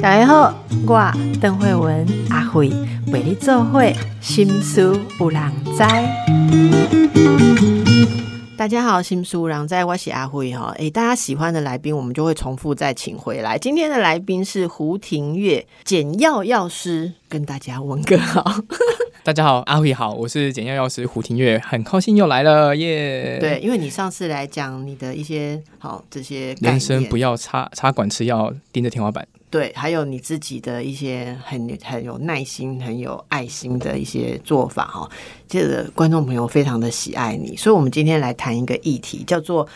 [0.00, 0.52] 大家好，
[0.84, 2.70] 我邓慧文阿慧
[3.06, 5.40] 陪你做会心思有人
[5.76, 5.84] 知。
[8.58, 10.74] 大家好，新书然后在，我是阿慧哈。
[10.78, 13.56] 诶，大家喜欢的来宾，我们就会重复再请回来。
[13.56, 18.44] 今天的来宾是胡庭月，简药药师，跟大家问个好。
[19.22, 23.38] 大家好，阿慧好，我是简药药师胡庭月，很高兴又来了耶。
[23.38, 29.24] 对，因为你上次来讲你的一些好这些概人生不要插插管吃药，盯着天花板。
[29.50, 35.10] 对，还有你自己的一些很很有耐心、很有爱心的一些做法哈，
[35.48, 39.66] 这个观众朋友非常的喜爱你，所以我们今天来谈一个议题，叫做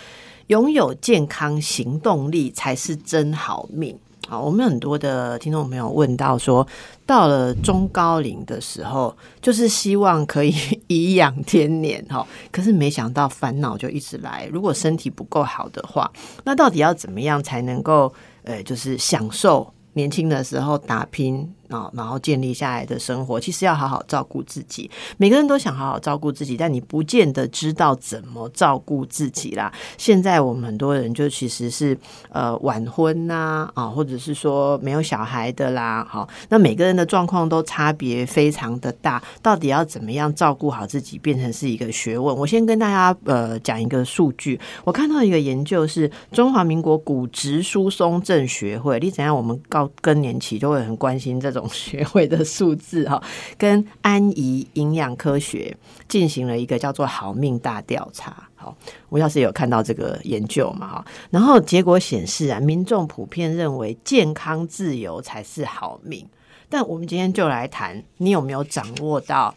[0.48, 3.98] 拥有健康行动力才是真好命。
[4.28, 6.66] 啊，我们很多的听众朋友问到说，
[7.04, 10.54] 到了中高龄的时候，就是希望可以
[10.86, 14.48] 颐养天年哈，可是没想到烦恼就一直来。
[14.52, 16.10] 如果身体不够好的话，
[16.44, 23.40] 那到底要怎么样才能够呃，就是享受年轻的时候打拼啊，然后建立下来的生活？
[23.40, 24.90] 其实要好好照顾自己。
[25.16, 29.72] 每个人都想好好照顾自己，但你不见得知道怎么照顾自己啦。
[29.96, 31.96] 现在我们很多人就其实是
[32.30, 42.36] 呃晚婚呐啊，或者是说没有小孩的啦，好，那每个人的状况都差别非常的大，到底要怎么样照顾好自己，变成是一个学问。
[42.36, 49.32] 我先跟大家呃讲一个数据，我看到一个研究是中华民国骨质疏松症学会，你怎样？
[49.32, 53.22] 我们高更年期都会很关心这种 学会的数字哈，
[53.58, 55.76] 跟安怡营养科学
[56.08, 58.48] 进行了一个叫做“好命大调查”。
[58.56, 58.76] 好，
[59.08, 66.26] 我要是有看到这个研究嘛哈，然后结果显示啊，民众普遍认为健康自由才是好命。
[66.68, 69.54] 但我们今天就来谈，你有没有掌握到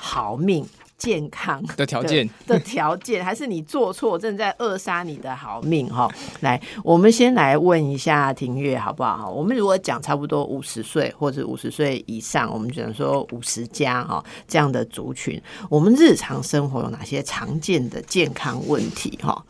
[0.00, 0.64] 好命？
[1.00, 6.06] 健康的条件 的条件，还是你做错，正在扼杀你的好命哈？
[6.40, 9.30] 来，我们先来问一下庭月好不好？
[9.30, 19.42] 我们如果讲差不多五十岁或者五十岁以上，我们只能说五十加哈这样的族群，我们日常生活有哪些常见的健康问题哈？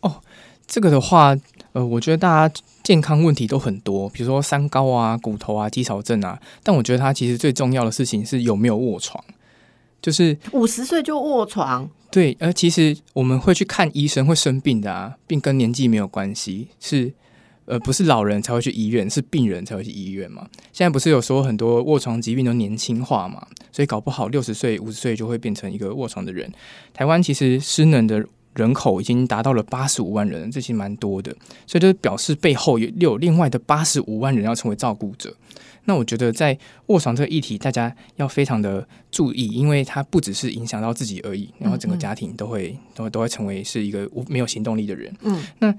[0.00, 0.14] 哦，
[0.66, 1.36] 这个的话，
[1.72, 9.22] 呃，我觉得大家健康问题都很多，比如说三高啊、骨头啊、肌少症啊，但我觉得它其实最重要的事情是有没有卧床。
[10.00, 17.12] 就是五十岁就卧床，对，而其实我们会去看医生会生病的啊，病跟年纪没有关系，是
[17.66, 20.48] 呃不是老人才会去医院，是病人才会去医院嘛。
[20.72, 26.50] 现在不是有说很多卧床疾病都年轻化嘛，所以搞不好六十岁、五十岁就会变成一个卧床的人。
[26.94, 28.26] 台湾其实失能的
[28.60, 31.34] 人口已经达到了八十五万人，这些蛮多的，
[31.66, 35.34] 所以就表示背后有有另外的八十五万人要成为照顾者。
[35.86, 36.56] 那我觉得在
[36.86, 45.10] 卧床这个议题，大家要非常的注意，因为它不只是影响到自己而已，然后整个家庭都会都都会成为是一个无没有行动力的人。
[45.22, 45.74] 嗯，那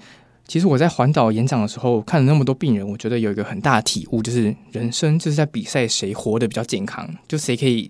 [0.48, 7.90] 其实我在环岛演讲的时候，看了那么多病人，我觉得有一个很大的体悟，就是人生就是在比赛谁活得比较健康，就谁可以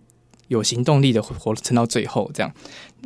[0.51, 2.29] 有行动力的活撑到最后。
[2.33, 2.51] 这样，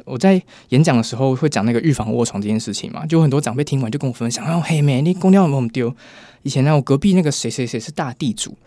[0.03, 5.95] 我在演讲的时候会讲那个预防卧床这件事情嘛，就很多长辈听完就跟我分享：“哦，嘿妹，你公掉有没有丢？
[6.41, 8.57] 以前呢，我隔壁那个谁谁谁是大地主。”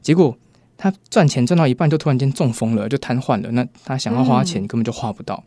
[0.00, 0.36] 结果
[0.76, 3.50] 他赚钱赚到一半就突然间中风了，就瘫痪了。
[3.50, 5.42] 那他想要花钱根本就花不到，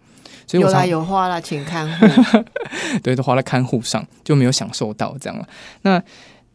[0.46, 2.44] 所以有来有花了，请看护，
[3.02, 5.48] 对，都花在看护上，就没有享受到这样了。
[5.84, 5.98] 那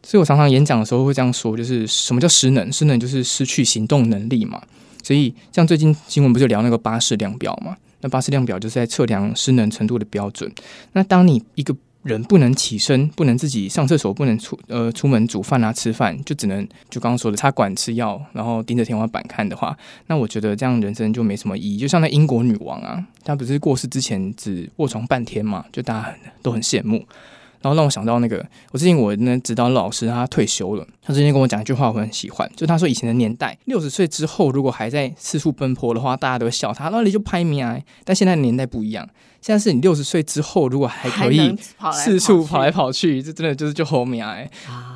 [0.03, 2.70] 所以我常常演讲的时候会这样说，就是什么叫失能？
[2.70, 4.62] 失能就是失去行动能力嘛。
[5.06, 7.77] 所以像最近新闻不就聊那个巴氏量表嘛？
[8.00, 10.50] 那巴氏量表就是在测量失能程度的标准。
[10.94, 11.72] 那当你一个
[12.03, 19.78] 人不能起身，不能自己上厕所，不能出呃出门煮饭啊吃饭，就只能就刚刚说的插管吃药，然后盯着天花板看的话，
[20.09, 21.78] 那我觉得这样人生就没什么意义。
[21.78, 26.12] 就像那英国女王啊，她不是过世之前只卧床半天嘛，就大家
[26.43, 27.06] 都很羡慕。
[27.62, 37.78] 然后让我想到那个，我最近我那指导老师他退休了，他之前跟我讲一句话，我很喜欢，就他说以前的年代，六十岁之后如果还在四处奔波的话，大家都会笑他，那你就拍命啊。
[38.05, 39.09] 但现在的年代不一样，
[39.41, 41.56] 现在是你六十岁之后如果还可以
[41.93, 44.37] 四处跑来跑去，这真的就是就后面啊。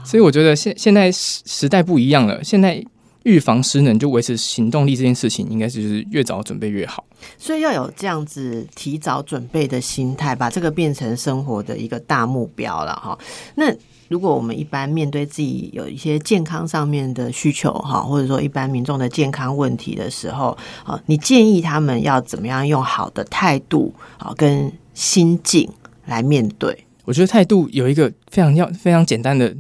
[0.05, 2.85] 所以我觉得现现在时时代不一样了，现在。
[3.25, 7.05] 预防失能就维持行动力这件事情，应该是就是越早准备越好。
[7.37, 13.19] 所以要有这样子提早准备的心态，把这个变成生活的一个大目标了哈。
[13.57, 13.71] 那
[14.09, 25.71] 如果我们一般面对自己有一些健康上面的需求哈，或者说一般民众的健康问题的时候，啊，你建议他们要怎么样用好的态度啊跟心境
[26.07, 26.87] 来面对？
[27.05, 29.55] 我觉得态度有一个非常要非常简单的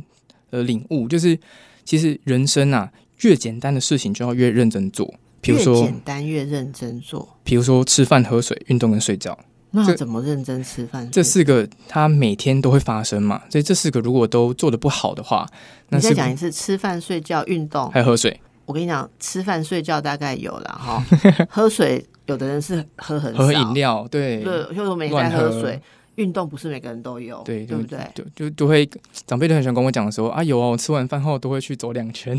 [0.49, 1.39] 呃领悟，就是
[1.85, 2.91] 其实人生啊。
[3.23, 9.39] 越简单的事情就要越认真做，比如说简单越认真做，比如说吃饭、喝水、运动跟睡觉，
[9.73, 11.09] 那怎么认真吃饭？
[11.11, 15.47] 这四个它每天都会发生嘛，所以这四个如果都做的不好的话，
[15.91, 17.91] 那你再讲一次：吃饭、睡觉、运动。
[17.91, 21.05] 还有喝水，我跟你讲，吃饭、睡觉大概有了 哈，
[21.49, 24.43] 喝水有的人是喝很少，喝饮料，对。
[24.43, 25.81] 对，就是我每天在喝水。
[26.21, 27.99] 运动不是每个人都有，对对不对？
[28.15, 28.89] 就就都会
[29.27, 32.39] 长辈都很喜欢跟我讲说啊，有啊，我吃完饭后都会去走两圈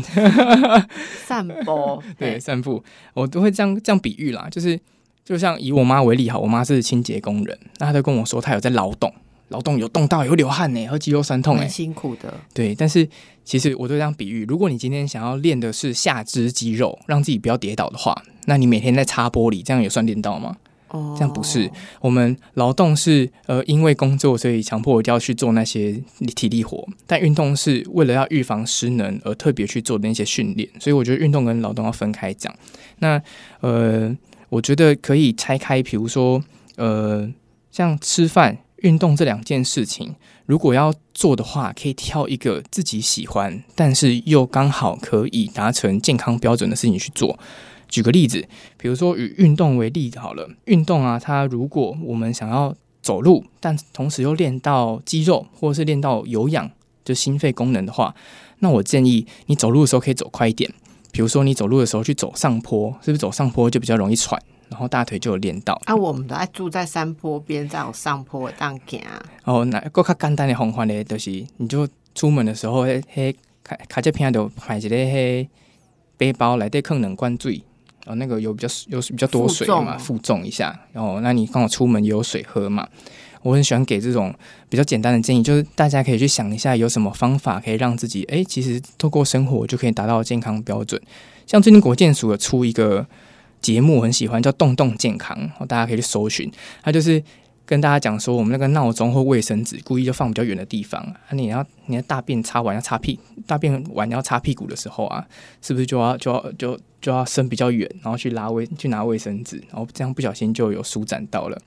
[1.26, 2.82] 散步， 对，散步，
[3.14, 4.78] 我都会这样这样比喻啦，就是
[5.24, 9.12] 就像以我妈为例哈，我妈是清洁工人，那她就跟我说她有在劳动，
[9.48, 12.32] 劳动有动到有流汗呢，和肌肉酸痛哎，辛苦的。
[12.54, 13.08] 对，但是
[13.44, 20.56] 其实我都这样比喻，如果你今天想要练的是下肢肌肉，让自己不要跌倒的话，那你每天在擦玻璃，这样也算练到吗？
[21.16, 25.92] 这样不是，我们劳动是呃因为工作，所以强迫一定要去做那些
[26.34, 32.54] 体力活，但运动是为了要预防失能而特别去做的那些训练，所以我觉得运动跟劳动要分开讲。
[32.98, 33.20] 那
[33.60, 34.14] 呃，
[34.48, 36.42] 我觉得可以拆开，比如说
[36.76, 37.28] 呃，
[37.70, 40.14] 像吃饭、运动这两件事情，
[40.46, 47.38] 如果要做的话，可以挑一个自己喜欢，但是又刚好可以达成健康标准的事情去做。
[47.92, 48.48] 举个例子，
[48.78, 56.70] 比如说以运动为例好了，运动啊，它如果我们想要走路，但同时又练到肌肉或者是练到有氧，
[57.04, 58.14] 就心肺功能的话，
[58.60, 60.72] 那我建议你走路的时候可以走快一点。
[61.12, 64.40] 比如说你走路的时候去走上坡，是不是走上坡就比较容易喘，
[64.70, 65.78] 然后大腿就有练到？
[65.84, 69.02] 啊，我们都爱住在山坡边，在有上坡当行。
[69.44, 75.46] 哦，那个较简单的方法呢，就是你就出门的时候，嘿，嘿，卡卡这片就买一个嘿
[76.16, 77.62] 背包来，底放两罐水。
[78.06, 82.86] 哦，那个有比较有比较多水嘛，负重一下，然后那你刚好出门也有水喝嘛。
[83.42, 84.32] 我很喜欢给这种
[84.68, 91.00] 比较简单的建议，就是大家可以去想一下，有什么方法可以让自己哎，其实透过生活就可以达到健康标准。
[91.46, 93.06] 像最近国健署有出一个
[93.60, 96.50] 节目，很喜欢叫“动动健康”，大家可以去搜寻，
[96.82, 97.22] 它就是。
[97.64, 101.16] 跟大家讲说，我们那个闹钟或卫生纸故意就放比较远的地方啊。
[101.30, 105.24] 你要你的大便擦完要擦屁，大便完要擦屁股的时候啊，
[105.60, 111.58] 是不是就要就要就就要伸比较远，然后去拉卫去拿卫生纸，然后这样不小心就有舒展到了。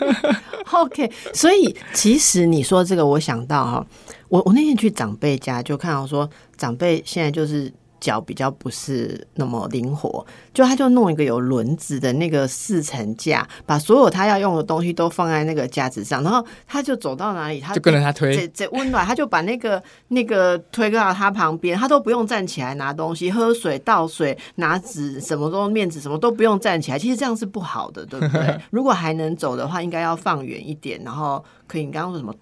[0.72, 3.86] OK，所以其实你说这个，我想到哈，
[4.28, 7.72] 我我那天去长辈家就看到说，长辈现在就是。
[8.04, 18.36] 脚比较不是那么灵活，就他就弄一个有轮子的那个四层架，把所有他要用的东西都放在那个架子上，然后他就走到哪里，他就跟着他推。
[18.36, 26.98] 这这温暖，他就把那个那个推到他旁边，他都不用站起来拿东西、喝水、倒水、拿纸，什么都面子什么都不用站起来。
[26.98, 28.60] 其实这样是不好的，对不对？
[28.70, 32.34] 如果还能走的话，应该要放远一点，然后可以你刚刚说什么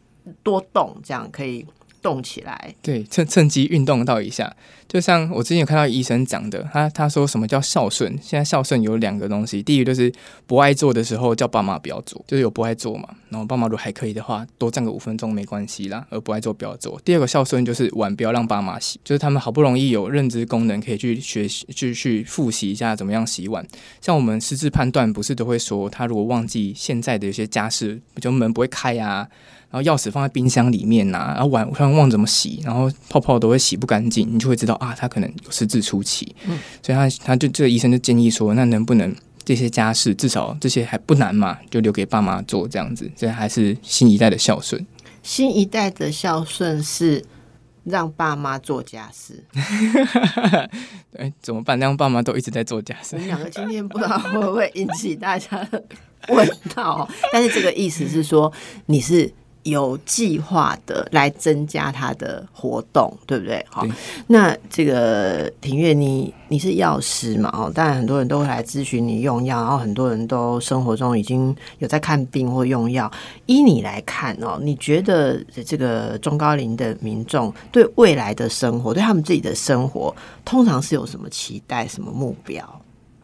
[0.43, 1.65] 多动，这样可以。
[2.03, 4.55] 动起来，对，趁趁机运动到一下，
[4.89, 8.13] 就像我之前有看到医生讲的，他他说什么叫孝顺？
[8.21, 10.13] 现在孝顺有两个东西，第一个就是
[10.47, 17.01] 不爱做的时候叫爸妈不要做，就是有不爱做嘛，然后爸妈如果还可以的话，多站个五分钟没关系啦，而不爱做不要做。
[17.05, 23.65] 第二个孝顺就是碗不要让爸妈洗，就是他们好不容易有认知功能可以去学习，去去复习一下怎么样洗碗。
[24.01, 29.29] 像我们失智判断不是都会说，他如果忘记现在的一些家事，就门不会开呀。
[29.73, 36.37] 然后钥匙放在冰箱里面呐，然后碗突然忘怎么洗，然后泡泡都会洗不干净，你就会知道啊，他可能有失智初期。
[36.47, 39.17] 嗯，所以他他就这个医生就建议说，那能不能
[39.47, 44.87] 这些家事至少这些还不难嘛，就留给爸妈做这样子，这还是新一代的孝顺。
[45.23, 47.25] 新一代的孝顺是
[47.85, 49.43] 让爸妈做家事。
[51.17, 51.79] 哎，怎么办？
[51.79, 53.17] 让爸妈都一直在做家事。
[53.17, 55.83] 我们两个今天不知道会不会引起大家的
[56.29, 58.53] 问到，但是这个意思是说
[58.85, 59.33] 你是。
[59.65, 63.65] 有计划的来增加他的活动，对不对？
[63.69, 63.87] 好，
[64.27, 67.49] 那这个庭月，你你是药师嘛？
[67.53, 73.11] 哦，当然很多人都会来咨询你用药，然后很多人都生活中已经有在看病或用药。
[73.47, 80.15] 依你来看哦，你觉得这个中高龄的民众对未来的生活，对他们自己的生活，
[80.45, 82.82] 通常是有什么期待、什么目标？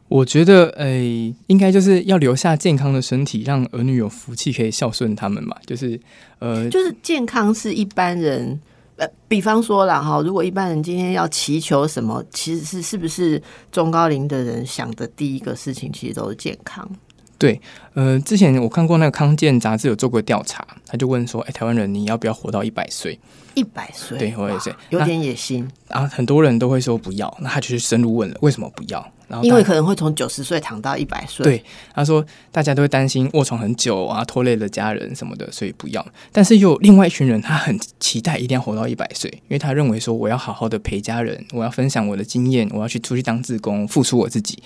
[0.09, 5.55] 我觉得，诶，应该就是要留下健康的身体，让儿女有福气，可以孝顺他们嘛。
[5.67, 6.01] 就是，
[6.39, 8.59] 呃，就是健康是一般人，
[8.97, 16.89] 呃，比方说了哈，如果一般人今天要祈求什么，其实是是不是中高龄的人想的第一个事情，其实都是健康。
[17.37, 17.61] 对，
[17.95, 23.17] 呃，之前我看过那个康健杂志有做过调查，他就问说，哎，台湾人你要不要活到一百岁？
[23.55, 24.19] 一百岁？
[24.19, 25.69] 对，我也是，有点野心。
[25.87, 29.13] 然后很多人都会说不要，那他就去深入问了，为什么不要？
[29.29, 31.45] 然后因为可能会从九十岁躺到一百岁。
[31.45, 36.05] 对他说大家都会担心卧床很久啊，拖累了家人什么的，所以不要。
[36.33, 44.59] 但是又有另外一群人，他很期待一定要活到一百岁，因为他认为说我要好好的陪家人，我要分享我的经验，我要去出去当志工，付出我自己。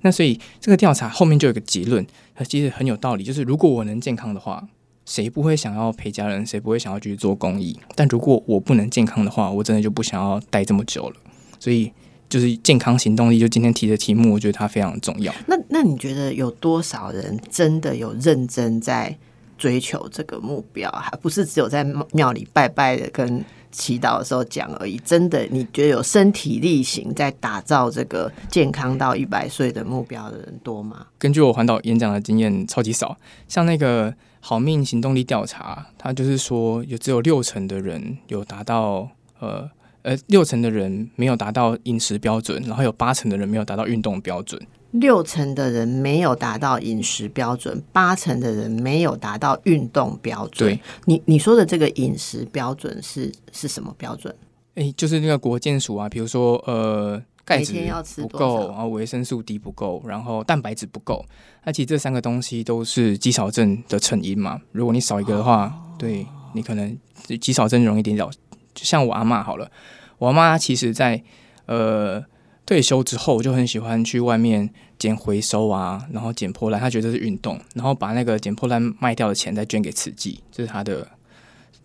[0.00, 4.66] 那所以这个调查后面就有一个结论，它其实很有道理，就是如果我能健康的话。
[5.06, 6.46] 谁不会想要陪家人？
[6.46, 7.78] 谁不会想要去做公益？
[7.94, 11.16] 但如果我不能健康的话，我真的就不想要待这么久了。
[11.60, 11.92] 所以，
[12.28, 15.32] 就是健康行动力，就今天提的题目，我觉得它非常重要。
[15.46, 19.16] 那那你觉得有多少人真的有认真在
[19.56, 24.96] 追求这个目标，还不是只有在庙里拜拜的跟祈祷的时候讲而已？
[25.04, 31.06] 真的，你觉得有身体力行在打造这个健康到一百岁的目标的人多吗？
[31.18, 33.16] 根据我环岛演讲的经验，超级少。
[33.48, 39.08] 像那个好命行动力调查，它就是说有只有六成的人有达到
[39.40, 39.68] 呃
[40.04, 44.60] 呃六成的人没有达到饮食标准，然后有八成的人没有达到运动标准。
[44.92, 50.70] 六成的人没有达到饮食标准，八成的人没有达到运动标准。
[50.70, 54.32] 对，你你说的这个饮食标准是是什么标准？
[54.74, 57.74] 诶，就是那个国健署啊，比如说呃钙质
[58.22, 61.24] 不够，然后维生素 D 不够，然后蛋白质不够。
[61.64, 64.60] 那其实这三个东西都是肌少症的成因嘛。
[64.70, 66.96] 如果你少一个的话，哦对你可能
[67.40, 68.30] 肌少症容易跌倒。
[68.74, 69.70] 就像我阿嬷好了，
[70.18, 71.22] 我阿嬷其实在
[71.66, 72.24] 呃
[72.66, 81.06] 退休之后就很喜欢去外面捡回收啊，然后捡破烂，她觉得是运动，然后把那个捡破烂卖掉的钱再捐给慈济，这是她的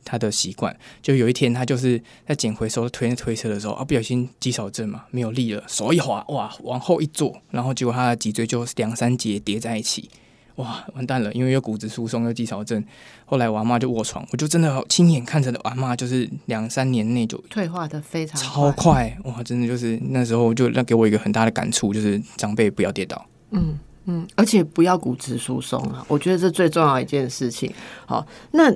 [0.06, 0.76] 他的习惯。
[1.02, 10.10] 就有一天，他就是在捡回收推推车的时候啊，不小心肌少症嘛，没有力了，手一滑，哇，往后一坐，然后结果他的脊椎就两三节叠在一起，
[10.60, 12.84] 哇，完蛋了，因为有骨质疏松又肌少症。
[13.26, 23.26] 后来我阿妈就卧床，我就真的亲眼看着我阿妈，就是两三年内就退化的非常超快，哇，真的就是那时候就让给我一个很大的感触，就是长辈不要跌倒。
[23.52, 27.72] 嗯嗯，而且不要骨质疏松啊，我觉得这最重要一件事情。
[28.06, 28.70] 好，那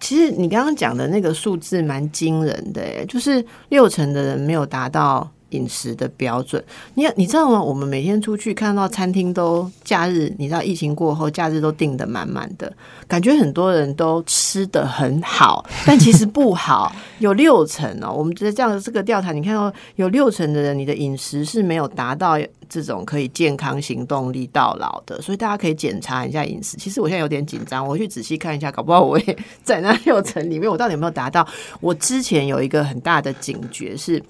[0.00, 6.62] 其实你刚刚讲的那个数字蛮惊人的，哎，就是六成的人没有达到饮食的标准。
[6.94, 7.62] 你你知道吗？
[7.62, 12.72] 我们每天出去看到餐厅都假日，你知道疫情过后假日都订的满满的，
[13.06, 16.92] 感觉很多人都吃的很好， 但其实不好。
[17.20, 22.36] 有六成哦，我们觉得这样的这个调查，你看到有六成的人，你的饮食是没有达到
[22.68, 26.76] 这种可以健康行动力到老的，所以大家可以检查一下饮食。
[26.76, 31.46] 其实我现在有点紧张，我去仔细看一下，搞不好我也在那六成里面，我到底有没有达到？
[31.80, 34.20] 我之前有一个很大的警觉是。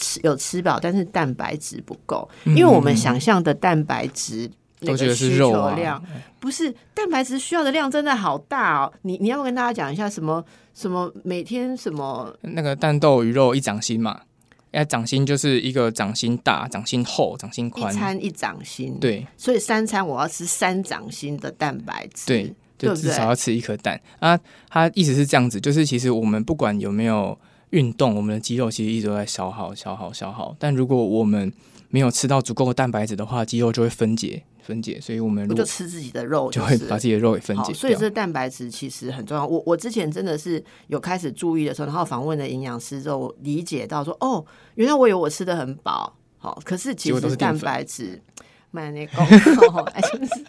[0.00, 6.02] 吃有吃饱，但是蛋白质不够，因为我们想象的蛋白质那都觉得是肉啊求量，
[6.40, 8.92] 不是蛋白质需要的量真的好大哦。
[9.02, 10.42] 你你要不要跟大家讲一下什么
[10.74, 14.22] 什么每天什么那个蛋豆鱼肉一掌心嘛，
[14.72, 22.26] 哎，掌心就是一个掌心大、掌心厚、掌心宽一宽，餐一掌心？，对所以三餐我要吃三掌心的蛋白质。
[22.26, 24.38] 对，就至少要吃一颗蛋啊。
[24.70, 27.38] 他意思是这样子，就是其实我们不管有没有
[27.70, 30.54] 运动，我们的肌肉其实一直都在消耗、消耗、消耗。
[30.58, 31.52] 但如果我们
[31.88, 37.74] 没有吃到足够的蛋白质的话，肌肉就会分解、分解，所以我们我就如果吃自己的肉就是会把自己的肉给分，解掉。
[37.74, 39.46] 所以这蛋白质其实很重要。
[39.46, 48.20] 我我之前真的是有开始注意的时候，然后访问的营养师之后，我理解到说，哦，原来我以为我吃的很饱，好，可是其实蛋白质。
[48.72, 49.12] 买那个，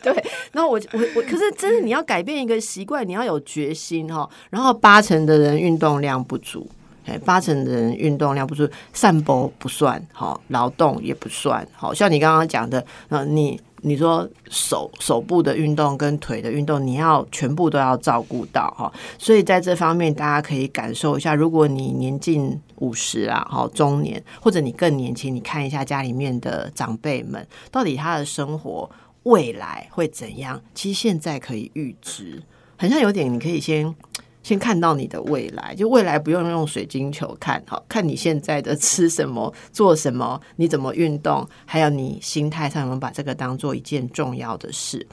[0.03, 0.13] 对。
[0.51, 4.29] 然后我我我，可是真的你要改变一个习惯，你要有决心哈。
[4.51, 6.69] 然后八成的人运动量不足，
[7.25, 18.91] 八成的人运动量不足，散步不算，好，劳动也不算，好像你刚刚讲的，呃，你你说手手部的运动跟腿的运动，你要全部都要照顾到哈。
[19.17, 28.89] 所以在这方面，大家可以感受一下，如果你年近五十啊，好中年，或者你更年轻，你看一下家里面的长辈们，到底他的生活
[29.23, 30.61] 未来会怎样？
[30.75, 32.43] 其实现在可以预知，
[32.77, 33.95] 很像有点，你可以先。
[34.43, 45.05] 先看到你的未来，就未来不用用水晶球看，好看你现在的吃什么、做什么，你怎么运动，还有你心态上有没有把这个当做一件重要的事。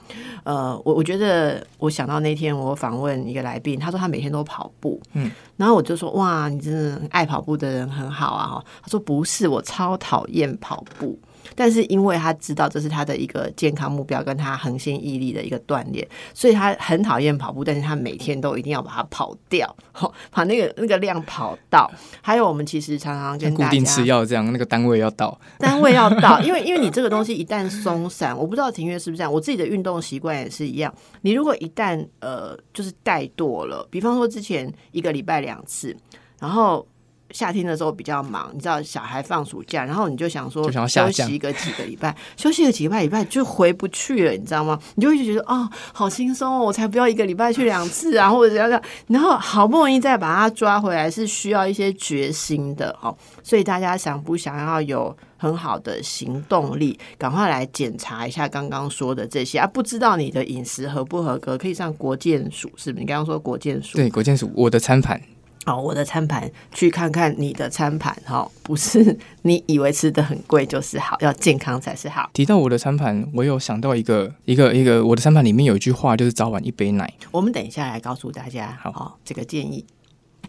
[0.44, 11.18] 呃，我我觉得我想到那天我访问一个来宾，他说他每天都跑步，嗯，然后我就说哇，你真的爱跑步的人很好啊，哈，他说不是，我超讨厌跑步。
[11.58, 21.90] 但是因为他知道这是他的一个健康目标，跟他恒心毅力的一个锻炼，所以他很讨厌跑步，但是他每天都一定要把它跑掉， 吼把那个那个量跑到。
[22.22, 25.36] 还有我们其实常常跟固定吃药这样，那个单位要到。
[25.58, 30.94] 单位要到，因为因为你这个东西一旦松散，我不知道庭月是不是这样，我自己的运动习惯也是一样。
[31.22, 35.96] 你如果一旦呃就是怠惰了，比方说之前一个礼拜两次，
[36.38, 36.86] 然后
[37.30, 44.78] 夏天的时候比较忙，你知道小孩放暑假，然后你就想说休降息个几个礼拜，休息个几个礼拜 就回不去了，你知道吗？
[44.94, 53.16] 你就会觉得哦，好轻松哦，我才不要一个礼拜去两次啊，或者怎样然后好不容易再把它抓回来，是需要一些决心的哦。
[53.42, 59.66] 所以大家想不想要有很好的行动力，赶快来检查一下刚刚说的这些啊！
[59.66, 63.00] 不知道你的饮食合不合格，可以上国健署，是不是？
[63.00, 65.20] 你刚刚说国健署，对，国健署我的餐盘，
[65.68, 72.30] 好，我的餐盘去看看你的餐盘，哈，不是你以为吃的很贵就是好，要健康才是好。
[72.32, 77.12] 提到我的餐盘，我有想到一个一个一个，我的餐盘里面有一句话，就是早晚一杯奶。
[77.30, 79.84] 我们等一下来告诉大家，好哦，这个建议。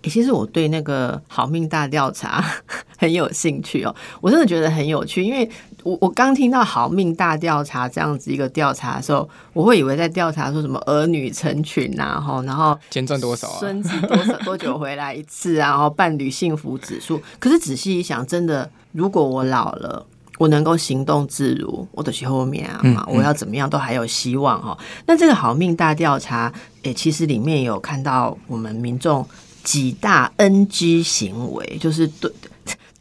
[0.03, 2.41] 诶其实我对那个好命大调查
[2.97, 5.49] 很有兴趣哦，我真的觉得很有趣，因为
[5.83, 13.59] 我我刚听到好命大调查这样子一个调查的时候，我会以为在调查说什么儿女成群呐，哈，然后钱赚多少啊？
[13.59, 15.69] 孙子多少多久回来一次啊？
[15.69, 17.21] 然后伴侣幸福指数。
[17.39, 20.05] 可是仔细一想，真的，如果我老了，
[20.37, 24.77] 我能够行动自如，我的后面啊嘛，我要怎么样都还有希望哈。
[25.05, 26.51] 那这个好命大调查，
[26.83, 29.25] 诶、其实里面有看到我们民众
[29.63, 32.31] 几大 NG 行为，就是对。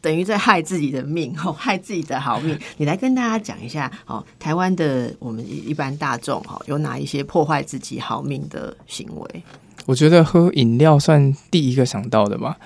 [0.01, 2.57] 等于在害自己的命 哦，害自己的好命。
[2.77, 9.43] 你来跟大家讲一下哦，台湾的我们一一般大众哦，有哪一些破坏自己好命的行为？
[9.85, 12.57] 我觉得喝饮料算第一个想到的吧。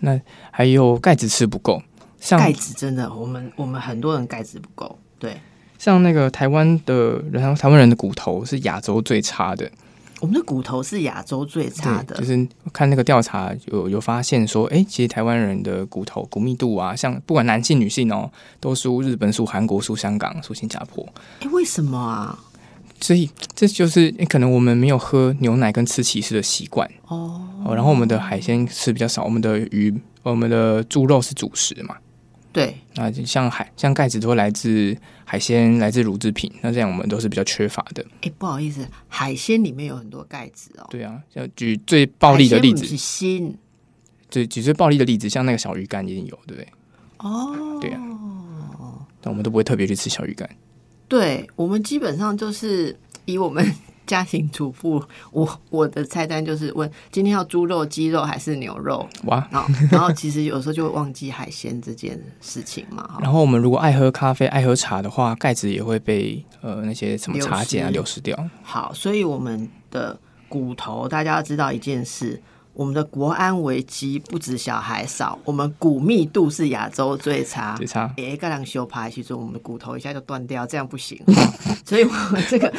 [0.00, 0.20] 那
[0.50, 1.80] 还有钙质吃不够，
[2.18, 5.36] 像钙质真的，我们我们很多人钙质不够，对，
[5.78, 9.70] 像那个台湾的人，台湾人的骨头是亚洲最差的。
[10.22, 21.04] 我们的骨头是亚洲最差的，就是看那个调查有有发现说，哎、其实台湾人的骨头骨密度啊，像不管男性女性哦，都输日本、输韩国、输香港、输新加坡。
[21.40, 22.38] 哎、为什么啊？
[23.00, 31.96] 所以这就是、诶可能我们没有喝牛奶跟吃起司的习惯哦，哦，然后我们的海鲜吃比较少，我们的鱼、我们的猪肉是主食嘛。
[32.52, 38.04] 对，那就像海像钙质都会来自海鲜，来自乳制品，那这样我们都是比较缺乏的。
[38.20, 40.86] 哎、不好意思，海鲜里面有很多钙质哦。
[40.90, 43.58] 对啊，像举最暴力的例子海鲜不，是锌
[44.30, 46.68] 举举最暴力的例子，像那个小鱼干一定有，对不对？
[47.18, 47.78] 哦。
[47.80, 48.00] 对啊
[49.24, 50.48] 但我们都不会特别去吃小鱼干。
[51.06, 53.64] 对我们基本上就是以我们
[54.06, 59.46] 家庭主妇，我我的菜单就是问今天要猪肉、鸡肉还是牛肉，哇！
[59.50, 68.36] 然后然后其实有时候就会忘记海鲜这件事情嘛，然后我们如果爱喝咖啡、爱喝茶的话，钙质也会被呃那些什么茶碱啊流失掉。
[68.62, 72.42] 好，所以我们的骨头，大家要知道一件事。
[72.74, 77.76] 我们的国安危机不止小孩少，我们骨密度是亚洲最差。
[77.76, 81.22] 最差诶，盖两修爬其实我们的骨头一下就断掉，这样不行。
[81.84, 82.72] 所以我们这个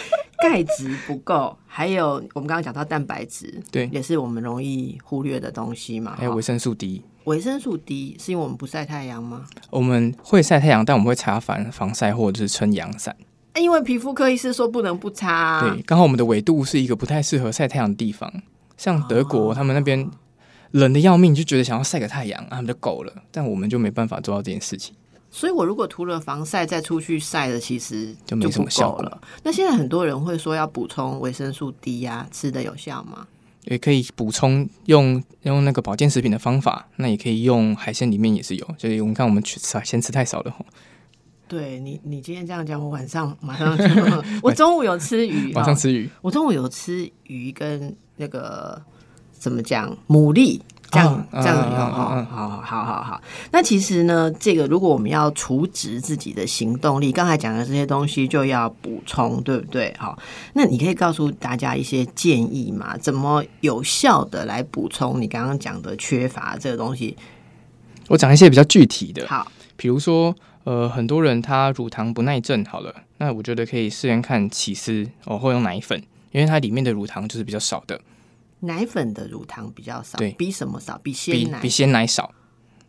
[0.43, 6.11] 钙质不够， 还有我们刚刚讲到蛋白质，对也是我们容易忽略的东西嘛。
[6.11, 9.45] 哈还有维生素 D，维生素 D 是因为我们不晒太阳吗？
[9.69, 13.15] 我们会晒太阳，但我们会擦防防晒或者是撑阳伞。
[13.53, 15.61] 诶因为皮肤科医师说不能不擦、啊。
[15.61, 18.31] 对，刚好我们的纬度是一个不太适合晒太阳的地方，
[18.77, 20.09] 像德国、哦他们那边
[20.71, 24.95] 冷的要命，就觉得想要晒个太阳，啊他们就够了，但我们就没办法做到这件事情。
[25.35, 29.19] 所以我如果涂了防晒再出去晒的，其实就没什么效果了。
[29.41, 33.25] 那现在很多人会说要补充维生素 D 呀、吃的有效吗？
[33.63, 40.63] 也可以补充用用那个保健食品的方法，那也可以用海鲜里面也是有，就是我们看我们去吃海鲜吃太少了吼，
[41.47, 43.83] 对你，你今天这样讲，我晚上马上就，
[44.43, 46.07] 我中午有吃鱼，哈晚上吃鱼。
[46.21, 48.79] 我中午有吃鱼跟那个
[49.31, 50.59] 怎么讲牡蛎，
[50.93, 53.21] 这样、啊这样好好好好好。
[53.51, 59.93] 那其实呢，这个如果我们要除值自己的行动力，刚才讲的这些东西就要补充，对不对？
[59.97, 60.17] 好，
[60.53, 62.95] 那你可以告诉大家一些建议嘛？
[62.97, 67.17] 怎么有效的来补充你刚刚讲的缺乏这个东西？
[68.09, 77.99] 我讲一些比较具体的，好，比如说，呃，很多人他乳糖不耐症，好了，那我觉得可以试验看起司哦，或用奶粉，因为它里面的乳糖就是比较少的，
[78.63, 80.99] 奶粉的乳糖比较少，对比什么少？
[81.03, 82.31] 比鲜奶比比鲜奶少。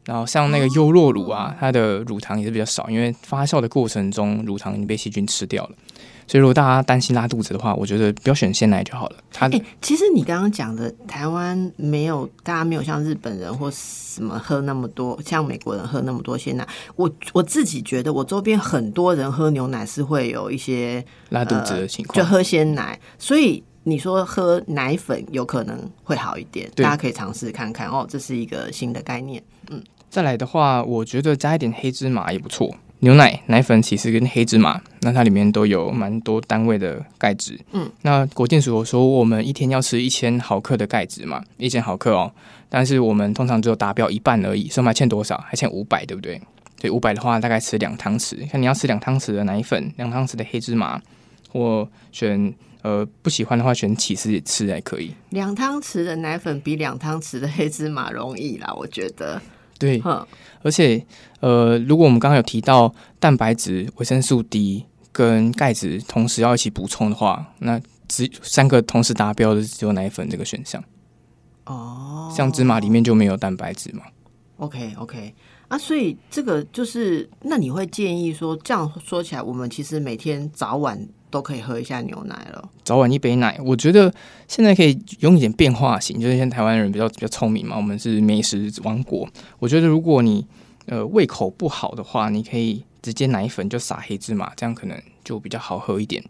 [0.05, 5.71] 然后像那个优酪乳啊，它的乳糖也是比较少，因为发酵的过程中乳糖已经被细菌吃掉了。
[6.27, 9.17] 所以如果大家担心拉肚子的话，我觉得不要选鲜奶就好了。
[9.33, 16.69] 它哎、其实你刚刚讲的台湾没有，大家没有像日本人或什么喝那么多，像美国人喝那么多鲜奶。
[16.97, 29.43] 我我自己觉得，我周边很多人喝牛奶是会有一些拉肚子的情况，就喝鲜奶，所以你说喝奶粉有可能会好一点，大家可以尝试看看哦，这是一个新的概念。
[29.71, 32.73] 嗯再来的话，我觉得加一点黑芝麻也不错。
[33.01, 37.59] 牛奶、奶粉、其实跟黑芝麻，那它里面都有蛮多单位的钙质。
[37.73, 42.33] 嗯，那国健署有说我们一天要吃一千毫克的钙质嘛，一千毫克哦，
[42.69, 45.37] 但是我们通常只有达标一半而已，所以还欠多少？
[45.47, 46.41] 还欠五百，对不对？
[46.81, 48.49] 所以五百的话，大概吃两汤匙。
[48.49, 51.03] 看你要吃两汤匙的奶粉，两汤匙的黑芝麻，
[51.51, 55.13] 或选呃不喜欢的话选起司也吃还可以。
[55.31, 59.41] 两汤匙的奶粉比两汤匙的黑芝麻容易啦，我觉得。
[59.77, 60.01] 对，
[60.63, 61.05] 而且
[61.41, 70.83] 呃，如果我们刚刚有提到蛋白质、维生素 D 跟钙质同时要一起补充的话，那只三个同时达标的只有奶粉这个选项。
[71.65, 74.03] 哦，像芝麻里面就没有蛋白质嘛。
[74.59, 75.35] OK OK
[75.69, 80.97] 啊，所以这个就是，那你会建议说，这样说起来，我们其实每天早晚
[81.35, 82.71] 都可以喝一下牛奶了。
[82.85, 84.15] 早晚一杯奶，我觉得
[84.47, 89.29] 现在可以用一点变化型，就是像台湾人比较比较聪明嘛，我们是美食王国。
[89.59, 90.47] 我觉得如果你
[90.87, 96.23] 呃胃口不好的话，你可以直接奶粉就撒黑芝麻，这样可能就比较好喝一点。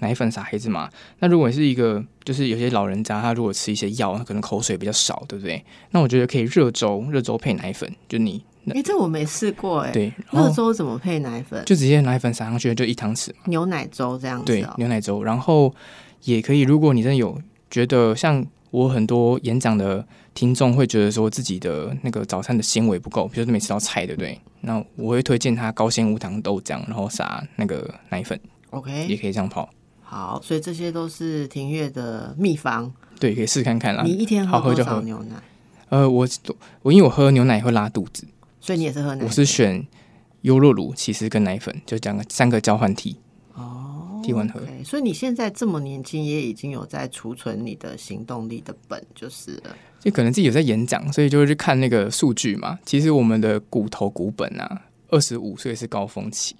[0.00, 5.64] 奶粉撒黑芝麻，那如果是一个就是有些老人家，他如果吃一些药，可能口水比较少，对不对？
[5.92, 11.64] 那我觉得可以热粥，热粥配奶粉，就你哎、这我没试过哎、对，然热粥怎么配奶粉？
[11.64, 13.30] 就直接奶粉撒上去，就一汤匙。
[13.44, 15.72] 牛奶粥这样子对哦、，牛奶粥，然后
[16.24, 24.38] 也可以，如果你真的有觉得像我很多演讲的听众会觉得说自己的那个早餐的纤维不够，比如说没吃到菜，对不对？
[24.62, 28.38] 那我会推荐他高纤无糖豆浆，然后撒那个奶粉
[28.70, 29.68] ，OK，也可以这样泡。
[30.02, 32.92] 好，所以这些都是庭月的秘方。
[33.18, 34.10] 对，可以试看看啦你。
[34.10, 35.36] 一天喝多好喝就喝少牛奶？
[35.88, 36.28] 呃，我
[36.82, 38.26] 我因为我喝牛奶会拉肚子，
[38.66, 39.28] 所以你也是喝奶粉？
[39.28, 39.86] 我是选
[40.40, 43.14] 优酪乳、起司跟奶粉，就讲个三个交换替
[43.54, 44.60] 哦替换喝。
[44.84, 49.76] 所以你现在这么年轻，也已经有在储存你的行动力的本，就是了。
[50.00, 52.76] 就可能自己有在演讲，所以就会去看那个数据嘛。
[52.84, 56.56] 其实我们的骨头骨本啊，二十五岁是高峰期，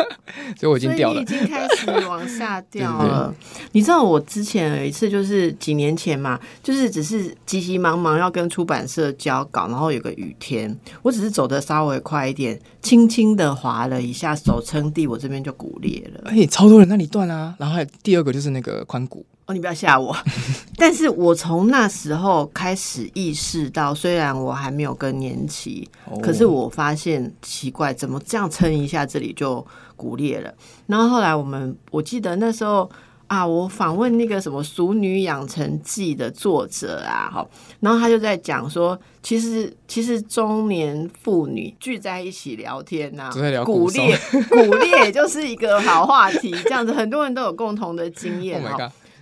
[0.58, 1.24] 所以我已经掉了已。
[1.24, 3.34] 经开始往下掉了。
[3.72, 16.30] 你知道我之前有一次，就是几年前嘛，就是只是急急忙忙要跟出版社交稿，然后有个雨天，我只是走的稍微快一点，轻轻的滑了一下，手撑地，我这边就骨裂了。
[16.30, 17.54] 哎、超多人那里断啊。
[17.58, 20.14] 然后还有第二个就是那个髋骨，哦，你不要吓我。
[20.76, 30.52] 但是我从那时候开始意识到，虽然我还没有更年期，哦可是我发现奇怪，怎么这样撑一下这里就骨裂了？
[30.86, 32.90] 然后后来我们，我记得那时候
[33.28, 37.46] 啊，我访问那个什么《熟女养成记》的作者啊，哈，
[37.80, 43.30] 然后他就在讲说，其实其实中年妇女聚在一起聊天呐、
[43.64, 44.18] 骨骨裂，
[44.50, 48.62] 骨裂就是一个好话题，这样子很多人都有共同的经 Oh 验！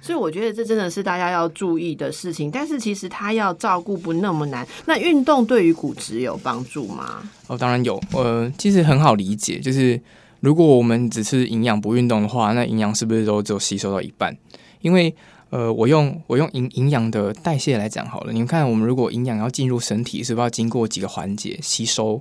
[0.05, 4.67] 所以我觉得这真的是大家要注意的事情，但是其实它要照顾不那么难。
[4.85, 7.23] 那运动对于骨质有帮助吗？
[7.47, 7.99] 哦，当然有。
[8.13, 9.99] 呃，其实很好理解，就是
[10.41, 14.37] 如果我们只是营养不运动的话，那营养是不是都只有吸收到一半？
[14.83, 15.15] 因为
[15.49, 18.33] 呃，我用我用营营养的代谢来讲好了。
[18.35, 22.21] 你们看，我们如果营养要进入身体，是不是要经过几个环节吸收，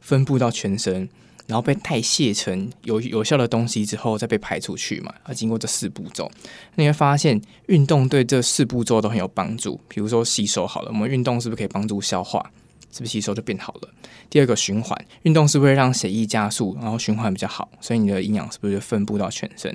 [0.00, 1.08] 分布到全身，
[1.46, 5.12] 然后被代谢成有有效的东西之后，再被排出去嘛？
[5.28, 6.30] 要经过这四步骤。
[6.76, 9.80] 你会发现，运动对这四步骤都很有帮助。
[9.88, 12.50] 比如说吸收好了，我们运动是不是可以帮助消化？
[12.90, 13.88] 是不是吸收就变好了？
[14.28, 19.74] 第二个循环，运动是不是会让血液加速，然后循环比较好，所以你的营养是不是就分布到全身？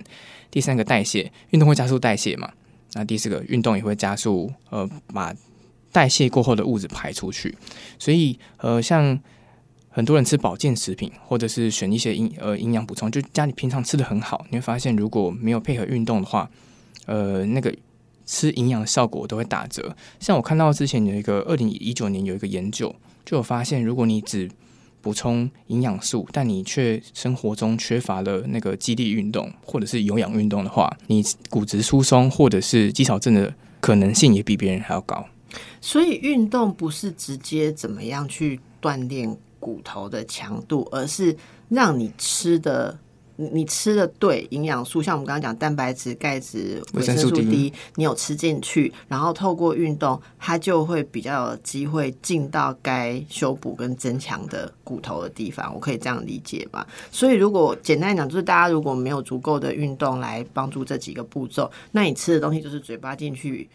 [0.52, 2.52] 第三个代谢，运动会加速代谢嘛？
[2.94, 5.34] 那第四个，运动也会加速呃把
[5.92, 7.58] 代谢过后的物质排出去，
[7.98, 9.20] 所以呃像
[9.98, 16.48] 很多人吃保健食品，或者是选一些营呃营养补充，就家里平常吃的很好，你会发现如果没有配合运动的话，
[17.08, 17.76] 呃那个
[18.24, 19.96] 吃营养的效果都会打折。
[20.20, 24.48] 像我看到之前有一个二零一九年有一个研究，就有发现，如果你只
[25.02, 35.26] 补充营养素，但你却生活中缺乏了那个肌力运动或者是有氧运动的话，你骨质疏松或者是肌少症的可能性也比别人还要高。
[35.82, 39.36] 所以运动不是直接怎么样去锻炼
[39.68, 41.36] 骨头的强度，而是
[41.68, 42.98] 让你吃的。
[43.40, 55.72] 你你吃的对营养素，像我们刚刚讲蛋白质、钙质、维生素 D，你有吃进去，然后透过运动，它就会比较有机会进到该修补跟增强的骨头的地方。
[55.76, 56.88] 我可以这样理解吧？
[57.12, 63.70] 所以如果简单讲，就是大家如果没有足够的运动来帮助这几个步骤，那你吃的东西就是嘴巴进去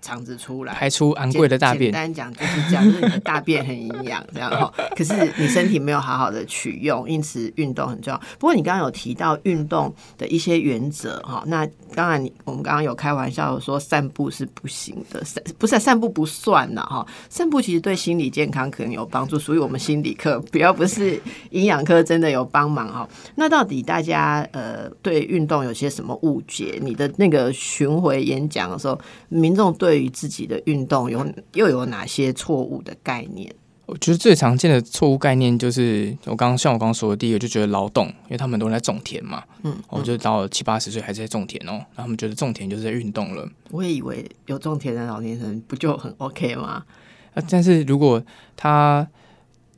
[0.00, 1.90] 肠子出来，排出昂贵的大便。
[1.90, 4.72] 简单讲就是这样，就是你的大便很营养，这样哈。
[4.96, 8.20] 可是你身体没有好好的取用，因此运动很重要。
[8.38, 17.06] 不过你刚刚有提到运动的一些原则哈，那当然你我们刚刚有开玩笑说散步是不行的，散不是散步不算了哈。
[17.28, 23.08] 散步其实对心理健康可能有帮助，所以我们心理课，不要不是营养科真的有帮忙哈。
[23.34, 26.78] 那到底大家呃对运动有些什么误解？
[26.80, 33.50] 你的那个巡回演讲的时候，民众对对于自己的运动有又有哪些错误的概念？
[33.86, 43.48] 我觉得最常见的错误概念就是我刚刚像我刚刚说的第一个，就觉得劳动，因为他们都在种田嘛，嗯，我就到了七八十岁还在种田哦，然后他们觉得种田就是在运动了。
[43.70, 46.84] 我也以为有种田的老年人不就很 OK 吗？
[47.32, 48.22] 啊，但是如果
[48.56, 49.08] 他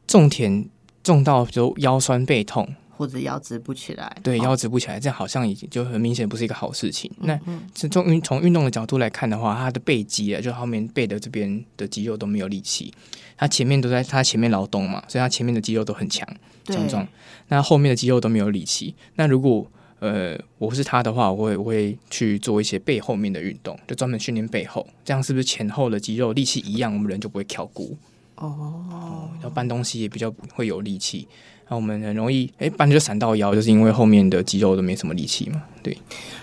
[0.08, 0.68] 种田
[1.04, 2.68] 种到就腰酸背痛。
[3.00, 7.10] 或者腰直不起来，对腰直不起来，这样好像已经就很明显不是一个好事情。
[7.20, 7.40] 那
[7.74, 12.92] 从运从运动的角度来看的话，他的背肌啊，就后面背的这边的肌肉都没有力气，
[13.38, 16.28] 他前面都在他前面劳动嘛，所以他前面的肌肉都很强
[16.66, 17.08] 强壮，
[17.48, 18.94] 那后面的肌肉都没有力气。
[19.14, 19.66] 那如果
[20.00, 27.96] 呃我是他的话，我会我会去做一些背后面的运动，就专门训练背后，这样是不是前后的肌肉力气一样，我们人就不会翘骨？
[28.34, 31.26] 哦，要搬东西也比较会有力气。
[31.70, 35.62] 那我们很容易哎，半就闪到腰，就是因为后面的肌肉都没什么力气嘛。
[35.82, 35.96] 对。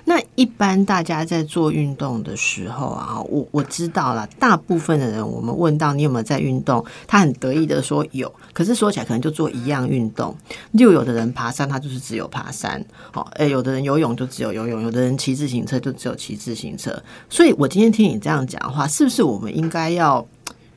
[0.06, 10.34] 那一般大家在做运动的时候啊，我我知道了，大部分的人，我们问到你有没有在运动，他很得意的说有，可是说起来可能就做一样运动。
[10.78, 12.80] 就有的人爬山，他就是只有爬山；
[13.12, 16.98] 好，哎，有的人游泳就只有游泳，有的人骑自行车就只有骑自行车。
[17.30, 20.26] 所以我今天听你这样讲的话，是不是我们应该要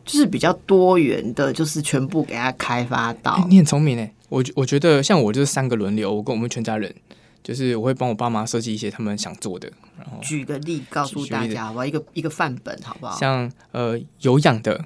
[0.05, 3.47] 就是比较多元的，就是全部给他开发到？
[3.49, 4.13] 你很聪明哎。
[4.31, 6.95] 我我觉得像我就是三个轮流，我跟我们全家人，
[7.43, 9.71] 就是我会帮我爸妈设计一些他们想做的。
[9.99, 11.85] 然后举个例告诉大家，好不好？
[11.85, 13.19] 一个一个范本，好不好？
[13.19, 14.83] 像呃有氧的，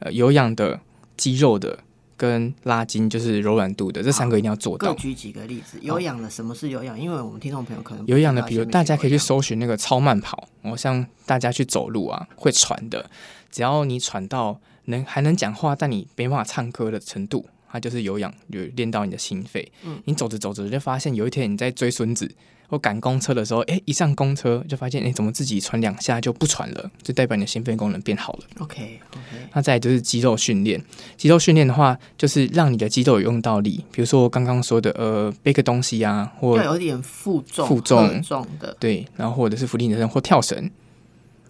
[0.00, 0.80] 呃有氧的
[1.16, 1.78] 肌肉的
[2.16, 4.94] 跟拉筋，就是柔软度的，这三个一定要做到。
[4.94, 6.98] 举几个例子，有氧的什么是有氧？
[6.98, 13.10] 因为我们听众朋友可能有氧的，比如大家可以去搜寻那个超慢跑，我像大家去走路啊会喘的，
[13.50, 17.44] 只要你喘到能还能讲话，但你没办法唱歌的程度。
[17.70, 19.70] 它就是有氧，就练到你的心肺。
[19.84, 22.30] 嗯，你走着走着就发现，有一天你在追孙子
[22.68, 26.90] 或赶公车的时候，哎，一上公车就发现，哎，怎么自己喘两下就不喘了？
[27.02, 28.40] 就代表你的心肺功能变好了。
[28.58, 29.48] OK OK。
[29.54, 30.82] 那再就是肌肉训练，
[31.16, 33.84] 肌肉训练的话，就是让你的肌肉有用到力。
[33.90, 40.70] 比如说我刚刚说的，呃，背个东西啊，或要有点负重、负重重的，对，然后或者是伏地挺身或跳绳。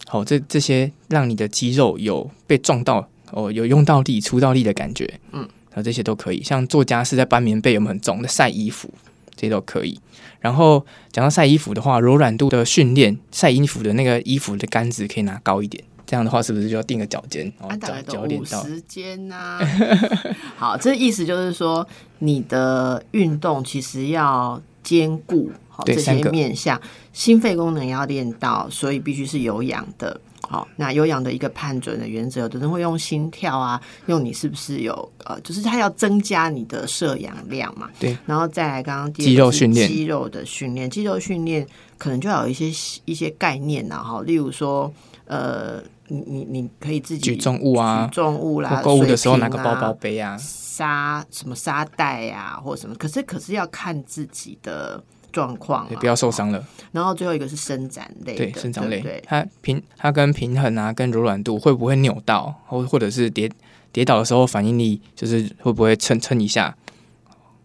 [0.06, 5.18] 好，这这些让你的肌肉有被撞到，哦，有用到力、出到力的感觉。
[5.32, 5.48] 嗯。
[5.82, 8.20] 这些都可以，像做家事在搬棉被有没有很重？
[8.22, 8.92] 的晒衣服，
[9.34, 9.98] 这些都可以。
[10.40, 15.82] 然后讲到晒衣服的话，柔软度的训练，晒衣服的那个衣服的杆子可以拿高一点。
[16.06, 17.52] 这样的话，是不是就要定个脚尖？
[17.80, 19.58] 脚脚点到时间呐。
[20.56, 21.86] 好，这意思就是说，
[22.20, 26.80] 你的运动其实要兼顾好这些面向，
[27.12, 30.18] 心肺功能要练到，所以必须是有氧的。
[30.50, 37.90] 好，那有氧的一个判准的原则，有的人会用心跳啊，用你是不是有呃，就是它要增加你的摄氧量嘛。
[38.00, 41.66] 对，然后再来刚刚肌肉训练，肌肉的训练，肌肉训练
[41.98, 44.90] 可能就要有一些一些概念呐，哈，例如说，
[45.26, 55.04] 呃，你你你可以自己举重物啊，举重物啦，购物的时候拿个包包背啊，沙什么沙袋呀，或什么，可是可是要看自己的。
[55.38, 56.66] 状况，不要受伤了。
[56.90, 63.48] 然后最后一个是伸展类，对，伸展类，对它平它跟平衡啊，跟柔软度会不会扭到，或或者是跌
[63.92, 66.76] 跌倒的时候反应力，就是会不会撑撑一下，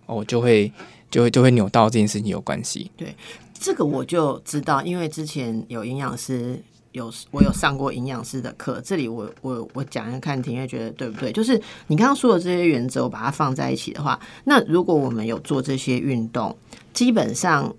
[0.05, 0.71] 哦，就会
[1.09, 2.91] 就会就会扭到这件事情有关系。
[2.95, 3.15] 对，
[3.53, 6.61] 这个我就知道，因为之前有营养师
[6.93, 11.31] 有我有上过营养师的课，这里我我我讲一下看，婷月觉得对不对？
[11.31, 16.55] 就是你刚刚说的这些原则，我把它放在一起的话，那如果我们有做这些运动。
[16.93, 17.73] 基本上，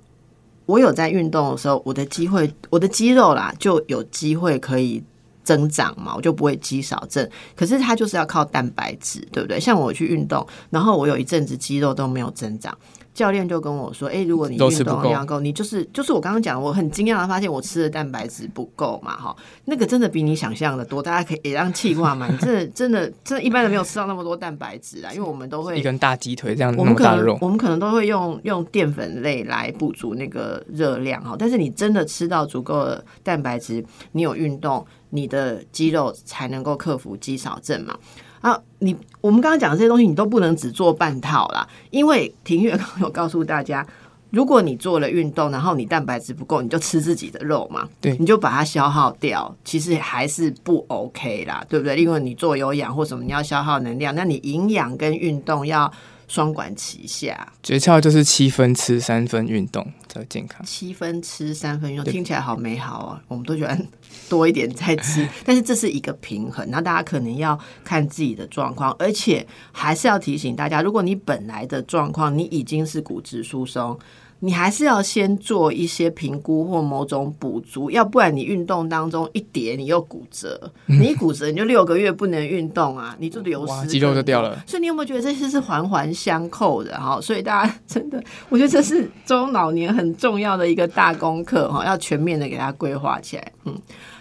[0.66, 5.00] 我有在运动的时候，我的机会，我的肌肉啦，就有机会可以
[5.44, 7.28] 增长嘛，我就不会肌少症。
[7.54, 9.61] 可是它就是要靠蛋白质，对不对？
[9.61, 12.76] 像我去运动，然后我有一阵子肌肉都没有增长。
[13.12, 21.00] 教练就跟我说：“哎，如果你运动量够，你就是就是我刚刚讲，我很惊讶的发现我吃的蛋白质不够嘛，哈，那个真的比你想象的多。
[21.00, 31.37] 大家可以也让气化嘛，你真的真的 真的，一般人没有吃到那么多蛋白质啊，因为我们都会一根大鸡腿这样，我们可能我们可能都会用用淀粉类来补足那个热量哈。
[31.38, 37.96] 但是你真的吃到足够的蛋白质，你有运动，你的肌肉才能够克服肌少症嘛。”
[38.44, 43.87] 啊，你我们刚刚讲的这些东西，你都不能只做半套啦，因为庭月刚刚有告诉大家，
[44.29, 51.96] 如果你做了运动，然后你蛋白质不够，你就吃自己的肉嘛，对你就把它消耗掉，其实还是不 OK 啦，对不对？
[51.96, 55.90] 因为你做有氧或什么，你要消耗能量，那你营养跟运动要
[56.29, 57.50] 双管齐下。
[57.62, 60.64] 诀窍就是七分吃，三分运动才会健康。
[60.64, 63.20] 七分吃三分用，听起来好美好啊。
[63.27, 63.87] 我们都喜欢
[64.29, 66.64] 多一点再吃， 但是这是一个平衡。
[66.70, 73.98] 那大家可能要看自己的状况，而且还是要提醒大家，如果你本来的状况你已经是骨质疏松。
[74.44, 84.62] 你还是要先做一些评估或某种补足，要不然你运动当中一跌你又骨折，你一骨折你就六个月不能运动啊，你就流失肌肉就掉了。
[84.66, 87.18] 所以你有没有觉得这些是环环相扣的哈？
[87.22, 93.52] 所以大家 真的，我觉得这是中老年很重要的一个大功课哈，要全面的给它规划起来。
[93.64, 93.74] 嗯，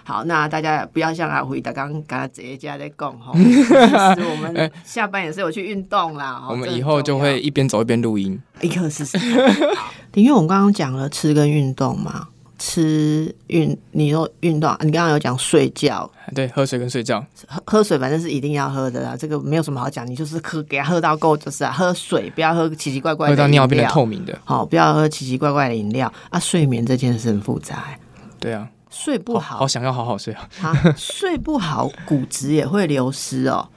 [0.04, 6.46] 好，那大家不要像阿辉的刚刚刚直接在讲哈， 我们下班也是有去运动啦。
[6.50, 9.06] 我们以后就会一边走一边录音，一个是。
[10.14, 12.28] 因为我们刚刚讲了吃跟运动嘛，
[12.60, 26.12] 吃运你说运动，你刚刚有讲睡觉，对，喝水跟睡觉，喝喝水反正是一定要喝的啦，这个没有什么好讲，你就是喝给他喝到够就是啊，喝水不要喝奇奇怪怪的，喝到尿变得透明的，好，不要喝奇奇怪怪的饮料。
[26.30, 26.40] 啊。
[26.40, 27.86] 睡眠这件事很复杂，
[28.40, 33.68] 对啊，睡不好，好想要好好睡啊，睡不好 骨质也会流失哦。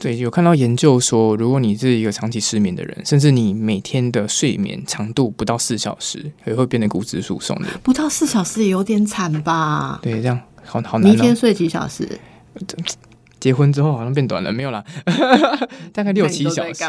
[0.00, 7.68] 对，有看到研究说，如果你是一个长期失眠的人，甚至你每天的睡眠长度不到四小时，也会变得骨质疏松的。
[7.82, 9.98] 不到四小时也有点惨吧？
[10.02, 11.12] 对，这样好好难。
[11.12, 12.08] 一天睡几小时？
[13.38, 14.82] 结婚之后好像变短了，没有啦，
[15.92, 16.84] 大概 六七小时。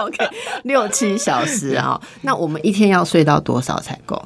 [0.00, 0.28] OK，
[0.62, 2.00] 六七小时啊。
[2.22, 4.20] 那我们一天要睡到多少才够？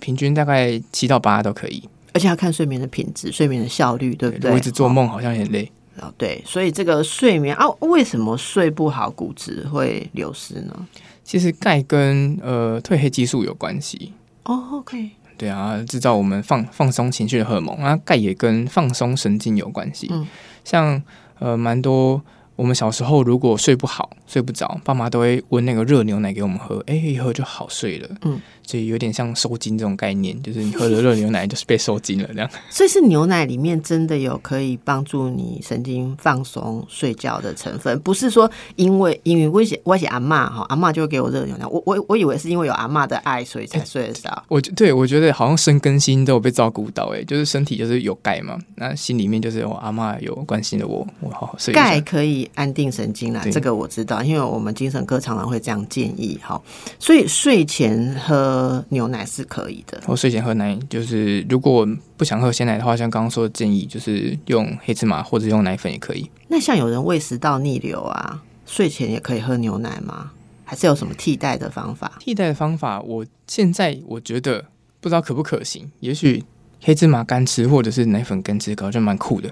[0.00, 4.50] 平均大概七到八都可以，而且要看睡眠的品质、睡眠的效率，对不对？
[4.50, 5.70] 我一直做梦好像很累。
[6.00, 10.86] 哦，对，所以这个睡眠啊，为什么睡不好骨质会流失呢？
[11.24, 14.12] 其实钙跟呃褪黑激素有关系。
[14.44, 20.08] 哦，OK，对啊，制造我们放放松情绪的荷尔蒙啊，钙也跟放松神经有关系。
[20.10, 20.26] 嗯，
[20.64, 21.02] 像
[21.38, 22.22] 呃蛮多。
[22.56, 28.08] 我们小时候如果睡不好、睡不着，爸妈都会温那个热牛奶给我们喝，哎，一喝就好睡了。
[28.22, 32.50] 嗯，所以有点像收精这种概念，就是你喝了热牛奶就是被收精了这样。
[32.70, 41.66] 所以是牛奶里面真的有可以帮助你神经放松、睡觉的成分，不是说因为因为威胁威胁阿妈哈，阿妈就会给我热牛奶。
[41.66, 44.44] 我我我以为是因为有阿妈的爱，所以才睡得着。
[44.48, 51.72] 我对我觉得好像身跟心都有被照顾到，哎，就是身体就是有钙嘛，那心里面就是我阿妈有关心的我，我好好睡。
[51.72, 52.46] 钙可以。
[52.54, 56.60] 安定神经啦，这个我知道，因为我们精神科常常会这样建议哈。
[56.98, 60.00] 所以睡前喝牛奶是可以的。
[60.06, 66.30] 我睡前喝奶，就是如果不想喝鲜奶的话，像刚刚说的建议，就是用黑芝麻或者用奶粉也可以。
[66.48, 70.32] 那像有人胃食道逆流啊，睡前也可以喝牛奶吗？
[70.64, 72.12] 还是有什么替代的方法？
[72.20, 74.64] 替代的方法，我现在我觉得
[75.00, 75.90] 不知道可不可行。
[76.00, 76.44] 也许
[76.82, 79.50] 黑芝麻干吃，或者是奶粉干吃，搞就蛮酷的。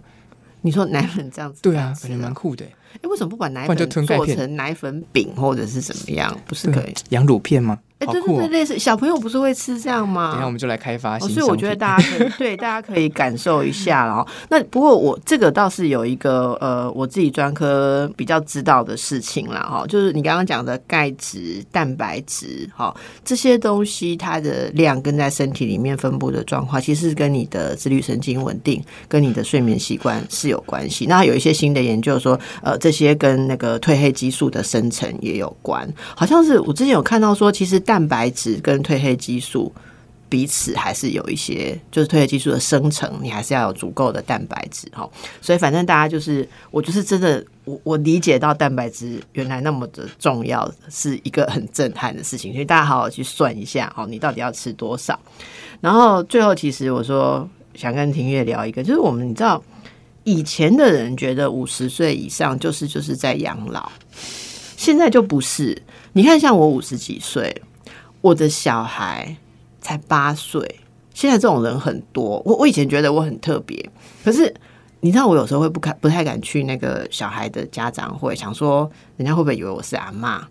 [0.60, 2.66] 你说奶粉这样子，对啊，感觉蛮酷的。
[3.02, 6.36] 哎，为什么不把奶粉做成奶粉饼或者是怎么样？
[6.46, 7.78] 不是可以羊乳片吗？
[7.98, 10.32] 哎，对对对，类似小朋友不是会吃这样吗？
[10.32, 11.18] 等下我们就来开发。
[11.18, 14.26] 所以我觉得大家可以对大家可以 感受一下哦。
[14.50, 31.06] 那不过我这个倒是有一个呃，我自己专科比较知道的事情了哈，就是你刚刚讲的钙质、蛋白质哈这些东西，它的量跟在身体里面分布的状况，其实是跟你的自律神经稳定、跟你的睡眠习惯是有关系。
[31.06, 35.90] 那有一些新的研究说，呃，这些跟那个褪黑激素的生成也有关。
[36.14, 37.82] 好像是我之前有看到说，其实。
[37.86, 39.72] 蛋白质跟褪黑激素
[40.28, 45.08] 彼此还是有一些，就是褪黑激素的生成，你还是要有足够的蛋白质哈。
[45.40, 52.52] 所以反正大家就是，我就是真的，我我理解到蛋白质原来那么的重要，是一个很震撼的事情。
[52.52, 55.16] 所以大家好好去算一下哦，你到底要吃多少。
[55.80, 59.62] 然后最后，其实我说想跟庭月聊一个，就是我们你知道，
[60.24, 63.92] 以前的人觉得五十岁以上就是就是在养老，
[64.76, 65.80] 现在就不是。
[66.14, 67.62] 你看，像我五十几岁。
[68.26, 69.36] 我的小孩
[69.80, 70.80] 才八岁，
[71.14, 72.42] 现在这种人很多。
[72.44, 73.88] 我我以前觉得我很特别，
[74.24, 74.52] 可是
[75.00, 80.44] 你知道，我有时候会不敢、不太敢去那个小孩的家长会，想说人家会不会以为我是阿妈？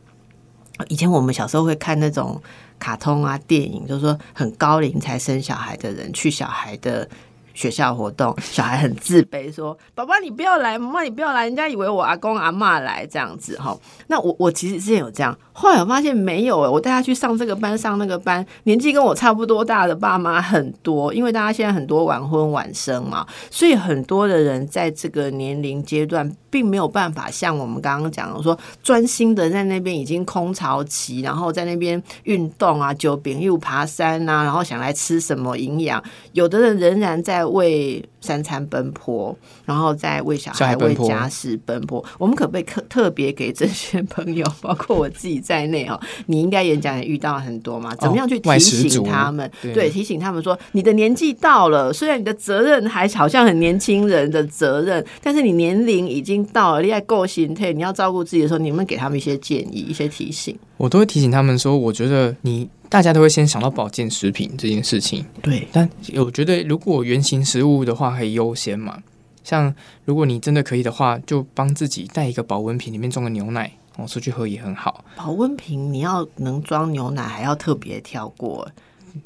[0.88, 2.42] 以前我们小时候会看那种
[2.80, 7.08] 卡通啊、电影，就是说很高龄才生小孩的人去小孩的
[7.56, 42.04] 学校活动， 小孩很自卑，说：“爸爸你不要来，妈妈你不要来，人家以为我阿公阿妈来这样子。”哈，那我我其实之前有这样，后来我发现没有，我带他去上这个班上那个班，年纪跟我差不多大的爸妈很多，因为大家现在很多晚婚晚生嘛，所以很多的人在这个年龄阶段，并没有办法像我们刚刚讲的说，专心的在那边已经空巢期，然后在那边运动啊、酒饼又爬山啊，然后想来吃什么营养，有的人仍然在为三餐奔波，然后再为小孩、为家事奔波。
[42.18, 46.00] 我们可不可以特特别给这些朋友， 包括我自己在内哦？
[46.26, 47.96] 你应该演讲也遇到很多嘛？
[47.98, 49.50] 怎么样去提醒他们？
[49.62, 60.58] 对，提醒他们说，你的年纪到了，虽然你的责任还好像很年轻人的责任，但是你年龄已经到了，你要够心态，你要照顾自己的时候，你们给他们一些建议、一些提醒。
[60.78, 62.68] 我都会提醒他们说，我觉得你。
[62.88, 65.68] 大家都会先想到保健食品这件事情，对。
[65.72, 69.04] 但我觉得，如果原型食物的话，可以优先嘛。
[69.44, 69.72] 像
[70.06, 75.06] 如果你真的可以的话，就帮自己带一个保温瓶，里面装个牛奶，我出去喝也很好。
[75.16, 78.68] 保温瓶你要能装牛奶，还要特别挑过，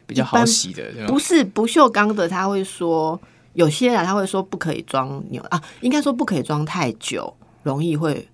[0.05, 0.83] 比较好洗的。
[1.07, 3.17] 不是不锈钢的，他会说
[3.53, 7.33] 有些人他会说不可以装牛啊，应该说不可以装太久，
[7.63, 8.27] 容易会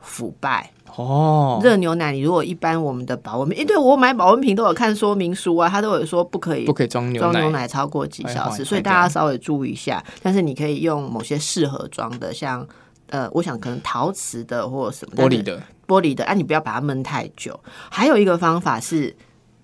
[0.00, 0.70] 腐败。
[0.96, 10.04] 哦，热牛奶，你如果一般我们的保温瓶，哎，对我买保温瓶都有看说明书啊，他都有说不可以不可以装牛装牛奶超过几小时，所以大家稍微注意一下。
[10.22, 12.66] 但是你可以用某些适合装的，像
[13.08, 17.58] 呃，我想可能陶瓷的或什么玻璃的玻璃的，哎，你不要把它焖太久。
[17.90, 19.14] 还有一个方法是，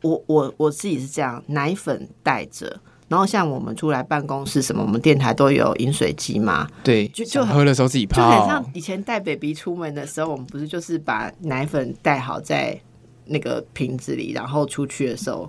[0.02, 2.80] 我我我自己是这样，奶粉带着。
[3.08, 6.68] 然后像我们出来办公室什么，我们电台都有饮水机嘛。
[6.82, 8.20] 对，就就喝的时候自己泡。
[8.20, 12.78] 就很像以前带 baby 出门的时候，我们不是就是把奶粉带好在
[13.26, 15.48] 那个瓶子里，然后出去的时候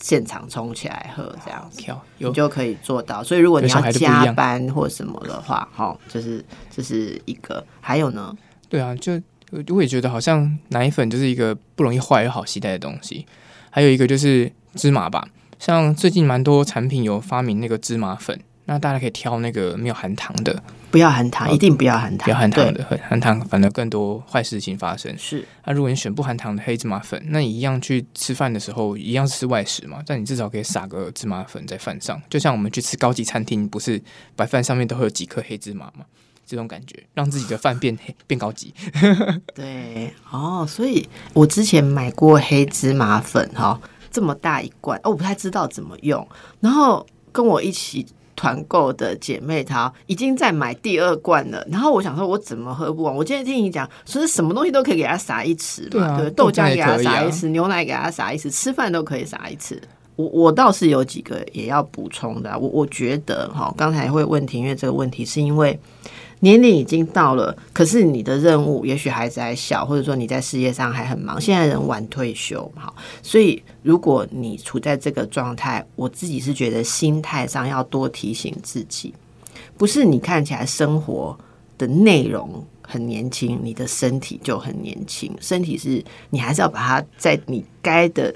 [0.00, 1.82] 现场冲起来喝，这样子
[2.18, 3.24] 你就可以做到。
[3.24, 7.64] 所以如果你要加班或什么的话，哈，就是这是一个。
[7.80, 8.32] 还有呢？
[8.68, 9.20] 对啊，就
[9.74, 13.26] 我也觉得好像奶粉就是一个不容易坏又好携带的东西。
[13.70, 15.26] 还有一个就是芝麻吧。
[15.58, 25.12] 像最近蛮多产品有发明那个芝麻粉，那大家可以挑那个没有含糖的，不要含糖，一定不要含糖，不要含糖的，含糖反而更多坏事情发生。
[25.18, 34.00] 是，那如果你选不含糖的黑芝麻粉，那你一样去吃饭的时候一样吃外食嘛，但你至少可以撒个芝麻粉在饭上，就像我们去吃高级餐厅，不是
[34.36, 36.04] 白饭上面都会有几颗黑芝麻嘛？
[36.46, 38.72] 这种感觉让自己的饭变黑变高级。
[39.54, 43.80] 对，哦，所以我之前买过黑芝麻粉哈。
[44.10, 46.26] 这么大一罐，我不太知道怎么用。
[46.60, 51.66] 然后跟我一起团购的姐妹她已经在买第二罐了。
[51.70, 53.14] 然后我想说，我怎么喝不完？
[53.14, 59.78] 我今天听你讲，说是什么东西都可以给它撒一匙嘛，对，豆浆给它撒一匙，牛奶给它撒一匙，吃饭都可以撒一匙。
[60.16, 62.58] 我我倒是有几个也要补充的。
[62.58, 65.78] 我我觉得哈，刚才会问庭月这个问题，是因为。
[66.40, 71.40] 年龄已经到了，可是你的任务也许孩子还小，或者说你在事业上还很忙。
[71.40, 79.12] 现在人晚退休，好，所以如果你处在这个状态，我自己是觉得心态上要多提醒自己，
[79.76, 81.36] 不是你看起来生活
[81.76, 88.34] 的内容很年轻，你的身体就很年轻，身体是你还是要把它在你该的。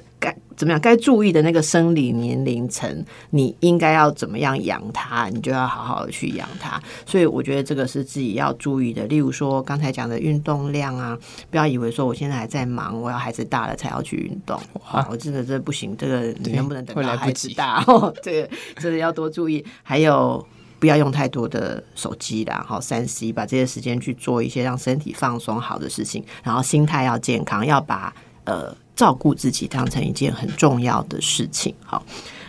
[0.52, 0.80] 该怎么样？
[0.80, 5.28] 该注意的那个生理年龄层，你应该要怎么样养它？
[5.30, 6.80] 你就要好好的去养它。
[7.06, 9.04] 所以我觉得这个是自己要注意的。
[9.06, 11.18] 例如说刚才讲的运动量啊，
[11.50, 14.60] 不要以为说我现在还在忙，我要孩子大了才要去运动。
[14.92, 17.84] 哇，我真的这不行，这个你能不能等到孩子大？
[18.22, 19.64] 这个真的要多注意。
[19.82, 20.46] 还有
[20.78, 28.76] 不要用太多的手机啦，好三 C，把这些时间去做一些让身体放松好的事情，然后心态要健康，要把呃。
[28.94, 32.02] 照顾自己当成一件很重要的事情，好，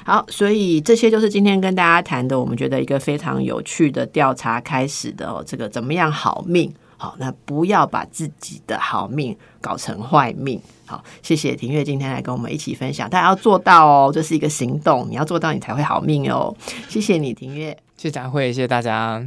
[0.05, 5.43] 好，所以这些就是今天跟大家谈的，我们觉得一个非常有趣的调查开始的哦。
[5.45, 6.73] 这个怎么样好命？
[6.97, 10.61] 好，那不要把自己的好命搞成坏命。
[10.85, 16.55] 好，谢谢庭月今天来跟我们一起分享，大家要做到哦，这是一个行动，你要做到，你才会好命哦。
[16.87, 19.25] 谢谢你，庭月，谢谢佳慧，谢谢大家。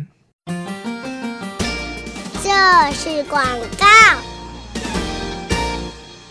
[2.42, 3.44] 这是广
[3.78, 4.25] 告。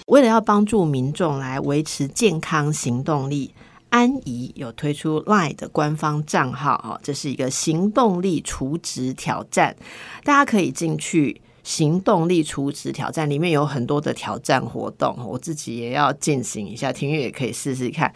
[0.06, 3.52] 为了要帮助民众来维持健康行动力，
[3.90, 9.76] 安怡有推出 LINE 的官方账号，哦，这是一个行动力除值挑战，
[10.24, 18.14] 大家可以进去行动力储值挑战，里面有很多的挑战活动，我自己也要进行一下，听月也可以试试看。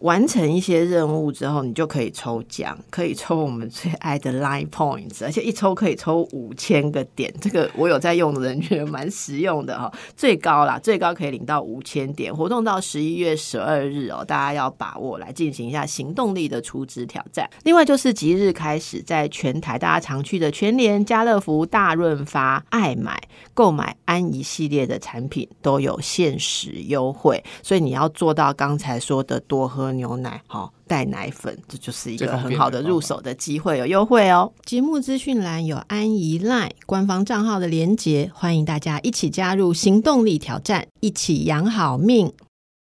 [0.00, 7.34] 完成一些任务之后，你就可以抽奖，可以抽我们最爱的 Line Points，而且一抽可以抽五千个点。
[7.40, 12.32] 这个我有在用的人觉得蛮实用的哈，最高啦，最高可以领到五千点。
[12.32, 17.50] 活动到十一月十二日哦，大家要把握来进行一下行动力的储值挑战。
[17.64, 23.20] 另外就是即日开始，在全台大家常去的全联、家乐福、大润发、爱买
[23.52, 29.87] 购买安怡系列的产品都有限时优惠，所以你要做到刚才说的多喝。
[29.92, 34.52] 牛奶好，带奶粉，这就是一个很好的入手的机会，有优惠哦。
[34.64, 42.32] 节目资讯栏有安怡 Line 官方账号的连结，欢迎大家一起加入行动力挑战，一起养好命。